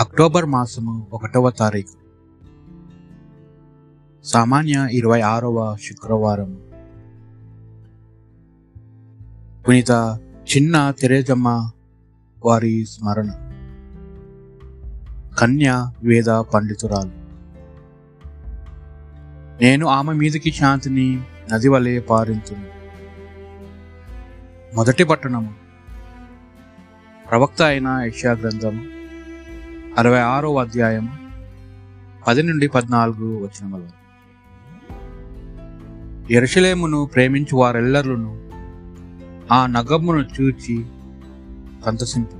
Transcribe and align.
October 0.00 0.44
మాసము 0.44 1.06
ఒకటవ 1.12 1.50
తారీఖు. 1.50 1.96
సామాన్య 4.24 4.88
ఇరవై 4.92 5.20
ఆరవ 5.20 5.76
శుక్రవారం. 5.76 6.60
పునీత 9.68 10.18
చిన్న 10.56 10.90
తెరేజమ్మ 10.90 11.70
వారి 12.44 12.86
స్మరణ. 12.86 13.30
కన్య 15.38 15.92
వేద 16.04 16.24
పండితురాలు. 16.24 17.12
నేను 19.62 19.86
ఆమె 19.86 20.12
మీదకి 20.12 20.52
శాంతిని 20.52 21.22
నది 21.52 21.68
వలె 21.68 22.00
పారించును 22.00 22.64
మొదటి 24.76 25.04
పట్టణము. 25.04 25.54
ప్రవక్త 27.30 27.62
అయిన 27.62 27.88
యెషయా 27.88 28.32
గ్రంథము. 28.32 28.99
అరవై 29.98 30.18
ఆరో 30.18 30.56
అధ్యాయం 30.56 31.12
పది 32.26 32.42
నుండి 32.42 32.68
పద్నాలుగు 32.68 33.44
వచనములు. 33.44 33.88
ఎరుషలేమును 36.32 37.10
ప్రేమించు 37.14 37.56
వారెల్లరును 37.56 38.50
ఆ 39.52 39.66
నగమును 39.66 40.20
చూచి 40.20 40.86
సంతసింపు. 41.86 42.36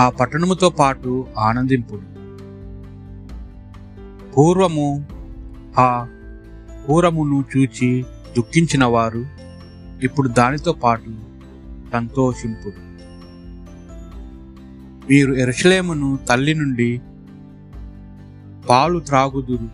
ఆ 0.00 0.10
పట్టణముతో 0.10 0.70
పాటు 0.70 1.26
ఆనందింపుడు 1.38 2.16
పూర్వము 4.32 5.06
ఆ 5.78 6.08
పూరమును 6.88 7.44
చూచి 7.56 8.04
దుఃఖించిన 8.36 8.84
వారు 8.84 9.26
ఇప్పుడు 10.02 10.28
దానితో 10.28 10.72
పాటు 10.72 11.14
సంతోషింపుడు 11.92 12.85
మీరు 15.10 15.32
ఎరుషలేమును 15.32 16.18
తల్లి 16.28 16.54
నుండి 16.54 17.00
పాలు 18.68 19.00
త్రాగుదురు. 19.00 19.68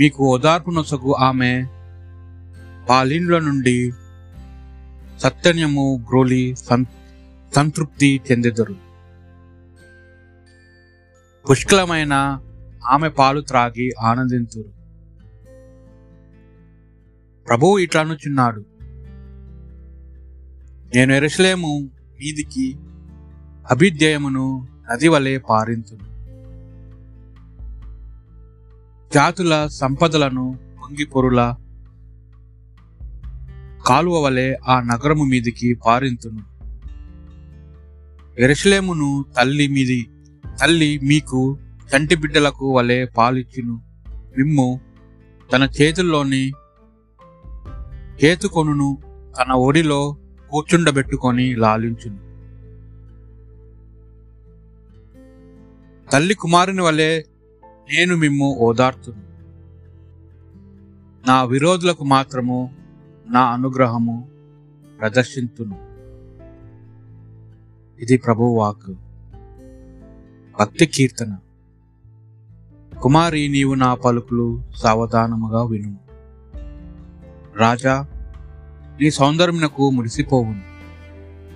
మీకు 0.00 0.34
ఓదార్పునొసగు 0.34 1.12
ఆమె 1.12 1.66
పాలిండ్ల 2.90 3.38
నుండి 3.38 3.92
సత్యన్యము 5.18 6.04
గ్రోలి 6.10 6.56
సం- 6.56 6.86
సంతృప్తి 7.56 8.20
చెందెదరు. 8.32 8.74
పుష్కలమైన 11.50 12.40
ఆమె 12.88 13.08
పాలు 13.08 13.40
త్రాగి 13.40 13.92
ఆనందింతురు. 14.00 14.76
ప్రభువు 17.46 17.78
ఇట్లనుచున్నాడు. 17.78 18.64
నేను 20.94 21.12
ఎరుసలేము 21.12 21.90
మీదికి 22.20 22.76
అభిధ్యయమును 23.70 24.68
నది 24.90 25.08
వలె 25.08 25.38
పారింతును. 25.38 26.06
జాతుల 29.14 29.66
సంపదలను 29.66 30.58
పొంగిపొరుల 30.82 31.54
కాలువ 33.86 34.24
వలె 34.24 34.54
ఆ 34.68 34.80
నగరము 34.80 35.24
మీదికి 35.24 35.74
పారింతును. 35.74 36.42
ఎరసలేమును 38.40 39.24
తల్లి 39.36 39.68
మీది 39.68 40.08
తల్లి 40.60 41.00
మీకు 41.02 41.58
తంటి 41.92 42.14
బిడ్డలకు 42.14 42.76
వలె 42.76 43.04
పాలిచ్చును. 43.04 43.80
మిమ్ము 44.08 44.80
తన 45.52 45.68
చేతుల్లోని 45.80 46.52
చేతుకొనును 48.24 48.98
తన 49.38 49.52
ఒడిలో 49.52 50.16
కూర్చుండబెట్టుకొని 50.50 51.54
లాలించును. 51.54 52.26
తల్లి 56.10 56.34
కుమారుని 56.34 56.82
వలె 56.82 57.22
నేను 57.64 58.16
మిమ్ము 58.16 58.56
ఓదార్తును 58.58 59.26
నా 61.28 61.44
విరోధులకు 61.44 62.04
మాత్రము 62.04 62.74
నా 63.28 63.40
అనుగ్రహము 63.40 64.28
ప్రదర్శించును. 65.00 65.86
ఇది 68.02 68.16
ప్రభు 68.16 68.42
వాక్ 68.42 68.94
భక్తి 70.60 70.86
కీర్తన. 70.86 71.38
కుమారి 73.02 73.48
నీవు 73.48 73.74
నా 73.74 73.94
పలుకులు 73.94 74.62
సావధానముగా 74.76 75.62
విను. 75.64 75.98
రాజా 77.56 78.06
నీ 79.00 79.10
సౌందర్యమునకు 79.10 79.90
మురిసిపోవును 79.90 80.60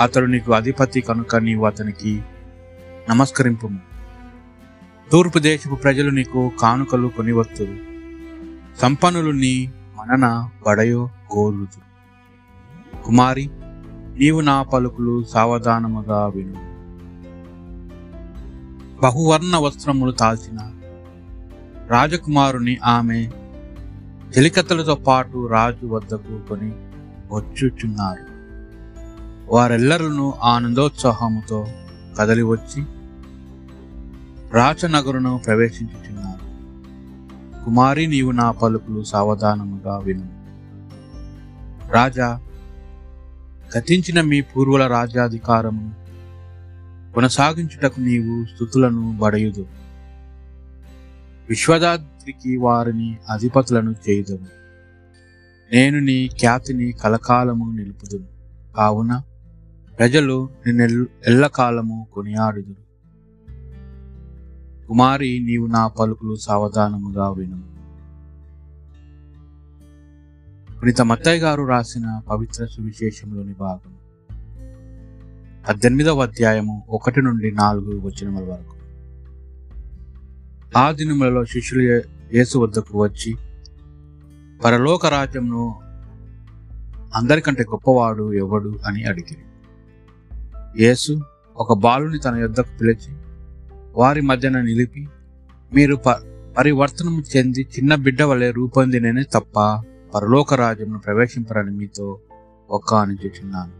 అతడు 0.00 0.26
నీకు 0.26 0.52
అధిపతి 0.52 1.00
కనుక 1.00 1.36
నీవు 1.36 1.66
అతనికి 1.66 2.22
నమస్కరింపు 3.10 3.70
తూర్పు 5.12 5.38
దేశపు 5.38 5.74
ప్రజలు 5.74 6.10
నీకు 6.10 6.52
కానుకలు 6.60 7.08
కొనివత్తురు. 7.08 7.78
సంపన్నులు 8.80 9.30
నీ 9.30 9.72
మనన 9.96 10.50
బడయో 10.66 11.08
గోరుదు. 11.36 11.80
కుమారి 13.02 13.50
నీవు 14.18 14.40
నా 14.40 14.62
పలుకులు 14.62 15.24
సావధానముగా 15.24 16.26
విను. 16.26 16.72
బహువర్ణ 19.02 19.56
వస్త్రములు 19.56 20.12
తాల్చిన 20.12 20.72
రాజకుమారుని 21.88 22.78
ఆమె 22.84 23.30
చెలికత్తలతో 24.38 24.94
పాటు 24.94 25.46
రాజు 25.46 25.86
వద్దకు 25.86 26.48
కొని 26.48 26.72
వచ్చుచున్నారు. 27.32 28.32
వారెల్లరూ 29.54 30.34
ఆనందోత్సాహముతో 30.42 31.66
కదలి 32.18 32.42
వచ్చి 32.42 32.82
రాచనగరును 34.52 35.40
ప్రవేశించుచున్నారు. 35.46 36.42
కుమారి 37.64 38.06
నీవు 38.06 38.30
నా 38.30 38.50
పలుకులు 38.50 39.02
సావధానముగా 39.02 39.98
విను. 39.98 40.42
రాజా 41.92 42.40
గతించిన 43.78 44.20
మీ 44.20 44.40
పూర్వుల 44.40 44.86
రాజ్యాధికారము 44.86 45.94
కొనసాగించుటకు 47.14 48.00
నీవు 48.00 48.44
స్థుతులను 48.44 49.18
బడయుదు 49.18 49.66
విశ్వదాద్రికి 51.48 52.56
వారిని 52.56 53.18
అధిపతులను 53.30 53.90
చేయుదము 53.90 54.61
నేను 55.72 55.98
నీ 55.98 56.28
ఖ్యాతిని 56.28 56.92
కలకాలము 56.92 57.72
నిలుపుదును. 57.72 58.26
కావున 58.76 59.22
ప్రజలు 59.98 60.48
నిన్నెల్ 60.66 61.06
ఎల్లకాలము 61.26 62.06
కొనియాడుదురు. 62.12 62.82
కుమారి 64.86 65.38
నీవు 65.38 65.66
నా 65.66 65.86
పలుకులు 65.86 66.34
సావధానముగా 66.34 67.30
విను. 67.30 67.62
పునీత 70.80 71.02
మత్తయ్య 71.02 71.40
గారు 71.40 71.62
రాసిన 71.62 72.22
పవిత్ర 72.30 72.66
సువిశేషంలోని 72.66 73.54
భాగం 73.60 73.92
పద్దెనిమిదవ 75.68 76.22
అధ్యాయము 76.22 76.82
ఒకటి 76.88 77.22
నుండి 77.22 77.52
నాలుగు 77.52 78.00
వచనముల 78.00 78.44
వరకు. 78.44 78.76
ఆ 80.78 80.92
దినములలో 80.92 81.44
శిష్యులు 81.44 81.82
యేసు 82.36 82.58
వద్దకు 82.58 83.02
వచ్చి 83.02 83.34
పరలోక 84.64 85.06
రాజ్యంను 85.06 85.80
అందరికంటే 87.14 87.62
గొప్పవాడు 87.62 88.32
ఎవడు 88.32 88.78
అని 88.86 89.04
అడిగిరి. 89.04 89.44
యేసు 90.84 91.20
ఒక 91.56 91.72
బాలుని 91.72 92.18
తన 92.18 92.36
యొద్దకు 92.36 92.78
పిలిచి 92.78 93.16
వారి 93.92 94.20
మధ్యన 94.20 94.60
నిలిపి 94.60 95.08
మీరు 95.74 95.96
ప 95.96 96.08
పరివర్తనము 96.58 97.22
చెంది 97.36 97.60
చిన్న 97.60 97.94
బిడ్డ 97.94 98.22
వలె 98.22 98.50
రూపొందిననే 98.50 99.22
తప్ప 99.22 99.84
పరలోక 100.14 100.54
రాజ్యంను 100.54 100.98
ప్రవేశింపరని 100.98 101.70
మీతో 101.70 102.18
ఒక్క 102.70 102.94
అని 102.94 103.14
చెప్తున్నాను. 103.14 103.72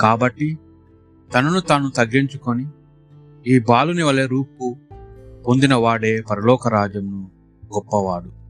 కాబట్టి 0.00 0.58
తనను 1.34 1.60
తాను 1.60 1.90
తగ్గించుకొని 1.90 2.66
ఈ 3.46 3.58
బాలుని 3.58 4.02
వలె 4.02 4.26
రూపు 4.26 4.76
పొందిన 5.46 5.74
వాడే 5.74 6.20
పరలోక 6.20 6.68
రాజ్యంను 6.68 7.30
గొప్పవాడు. 7.74 8.43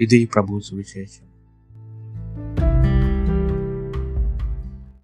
ఇది 0.00 0.18
ప్రభు 0.26 0.60
సువిశేషం 0.60 1.29